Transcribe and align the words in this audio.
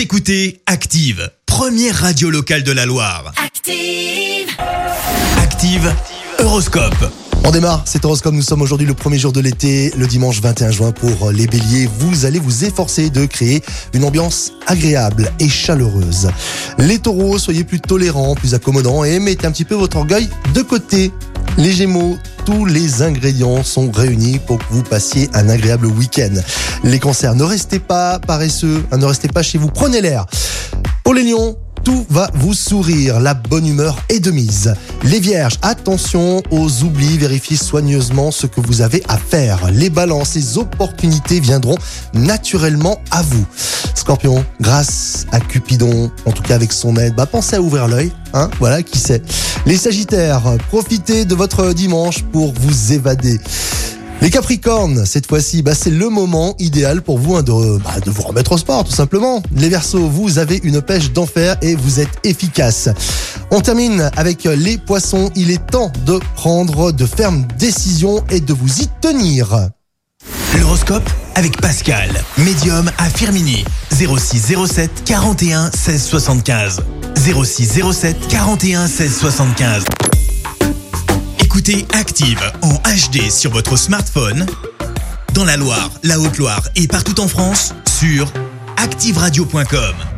Vous 0.00 0.04
écoutez 0.04 0.62
Active, 0.64 1.30
première 1.44 1.94
radio 1.94 2.30
locale 2.30 2.62
de 2.62 2.72
la 2.72 2.86
Loire. 2.86 3.34
Active. 3.36 4.48
Active, 5.36 5.94
Horoscope. 6.38 7.12
On 7.44 7.50
démarre 7.50 7.82
cet 7.84 8.06
horoscope, 8.06 8.32
nous 8.32 8.40
sommes 8.40 8.62
aujourd'hui 8.62 8.86
le 8.86 8.94
premier 8.94 9.18
jour 9.18 9.30
de 9.30 9.40
l'été, 9.40 9.92
le 9.98 10.06
dimanche 10.06 10.40
21 10.40 10.70
juin 10.70 10.92
pour 10.92 11.30
les 11.32 11.46
béliers. 11.46 11.86
Vous 11.98 12.24
allez 12.24 12.38
vous 12.38 12.64
efforcer 12.64 13.10
de 13.10 13.26
créer 13.26 13.62
une 13.92 14.04
ambiance 14.04 14.54
agréable 14.66 15.30
et 15.38 15.50
chaleureuse. 15.50 16.30
Les 16.78 16.98
taureaux, 16.98 17.38
soyez 17.38 17.64
plus 17.64 17.80
tolérants, 17.80 18.34
plus 18.34 18.54
accommodants 18.54 19.04
et 19.04 19.18
mettez 19.18 19.46
un 19.46 19.52
petit 19.52 19.66
peu 19.66 19.74
votre 19.74 19.98
orgueil 19.98 20.30
de 20.54 20.62
côté. 20.62 21.12
Les 21.58 21.72
gémeaux, 21.72 22.16
tous 22.50 22.64
les 22.64 23.02
ingrédients 23.02 23.62
sont 23.62 23.92
réunis 23.92 24.40
pour 24.40 24.58
que 24.58 24.64
vous 24.70 24.82
passiez 24.82 25.30
un 25.34 25.48
agréable 25.48 25.86
week-end. 25.86 26.34
Les 26.82 26.98
cancers, 26.98 27.36
ne 27.36 27.44
restez 27.44 27.78
pas 27.78 28.18
paresseux, 28.18 28.84
hein, 28.90 28.96
ne 28.96 29.04
restez 29.04 29.28
pas 29.28 29.42
chez 29.42 29.56
vous, 29.56 29.68
prenez 29.68 30.00
l'air. 30.00 30.26
Pour 31.04 31.14
les 31.14 31.22
lions, 31.22 31.56
tout 31.84 32.04
va 32.10 32.28
vous 32.34 32.52
sourire, 32.52 33.20
la 33.20 33.34
bonne 33.34 33.66
humeur 33.66 33.96
est 34.08 34.18
de 34.18 34.32
mise. 34.32 34.74
Les 35.04 35.20
vierges, 35.20 35.58
attention 35.62 36.42
aux 36.50 36.82
oublis, 36.82 37.18
vérifiez 37.18 37.56
soigneusement 37.56 38.32
ce 38.32 38.48
que 38.48 38.60
vous 38.60 38.80
avez 38.80 39.02
à 39.08 39.16
faire. 39.16 39.70
Les 39.70 39.88
balances, 39.88 40.34
les 40.34 40.58
opportunités 40.58 41.38
viendront 41.38 41.76
naturellement 42.14 43.00
à 43.12 43.22
vous. 43.22 43.46
Scorpion, 44.10 44.44
grâce 44.60 45.24
à 45.30 45.38
Cupidon, 45.38 46.10
en 46.26 46.32
tout 46.32 46.42
cas 46.42 46.56
avec 46.56 46.72
son 46.72 46.96
aide, 46.96 47.14
bah 47.14 47.26
pensez 47.26 47.54
à 47.54 47.62
ouvrir 47.62 47.86
l'œil, 47.86 48.10
hein, 48.34 48.50
voilà, 48.58 48.82
qui 48.82 48.98
sait. 48.98 49.22
Les 49.66 49.76
sagittaires, 49.76 50.42
profitez 50.66 51.24
de 51.24 51.36
votre 51.36 51.72
dimanche 51.72 52.24
pour 52.32 52.52
vous 52.52 52.92
évader. 52.92 53.38
Les 54.20 54.30
Capricornes, 54.30 55.06
cette 55.06 55.28
fois-ci, 55.28 55.62
bah, 55.62 55.76
c'est 55.76 55.90
le 55.90 56.08
moment 56.08 56.56
idéal 56.58 57.02
pour 57.02 57.18
vous 57.18 57.36
hein, 57.36 57.44
de, 57.44 57.78
bah, 57.78 58.00
de 58.04 58.10
vous 58.10 58.22
remettre 58.22 58.50
au 58.50 58.58
sport, 58.58 58.82
tout 58.82 58.90
simplement. 58.90 59.44
Les 59.54 59.68
Verseaux, 59.68 60.08
vous 60.08 60.40
avez 60.40 60.60
une 60.64 60.82
pêche 60.82 61.12
d'enfer 61.12 61.56
et 61.62 61.76
vous 61.76 62.00
êtes 62.00 62.18
efficace. 62.24 62.88
On 63.52 63.60
termine 63.60 64.10
avec 64.16 64.42
les 64.42 64.76
Poissons. 64.76 65.30
Il 65.36 65.52
est 65.52 65.64
temps 65.70 65.92
de 66.04 66.18
prendre 66.34 66.90
de 66.90 67.06
fermes 67.06 67.46
décisions 67.60 68.24
et 68.28 68.40
de 68.40 68.52
vous 68.52 68.80
y 68.80 68.88
tenir. 69.00 69.68
L'horoscope 70.58 71.08
avec 71.40 71.58
Pascal, 71.58 72.10
médium 72.44 72.90
à 72.98 73.08
Firmini. 73.08 73.64
06 73.92 74.54
07 74.66 75.04
41 75.06 75.70
16 75.70 76.04
75. 76.04 76.82
06 77.16 77.80
07 77.92 78.28
41 78.28 78.86
16 78.86 79.18
75. 79.20 79.84
Écoutez 81.42 81.86
Active 81.94 82.42
en 82.60 82.74
HD 82.74 83.30
sur 83.30 83.52
votre 83.52 83.78
smartphone, 83.78 84.44
dans 85.32 85.46
la 85.46 85.56
Loire, 85.56 85.90
la 86.02 86.20
Haute-Loire 86.20 86.68
et 86.76 86.86
partout 86.86 87.18
en 87.20 87.28
France, 87.28 87.74
sur 87.88 88.30
activeradio.com. 88.76 90.09